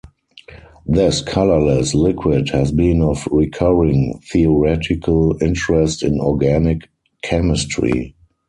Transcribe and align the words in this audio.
This 0.87 1.21
colourless 1.21 1.93
liquid 1.93 2.49
has 2.49 2.71
been 2.71 3.03
of 3.03 3.27
recurring 3.29 4.19
theoretical 4.33 5.37
interest 5.39 6.01
in 6.01 6.19
organic 6.19 6.89
chemistry. 7.21 8.15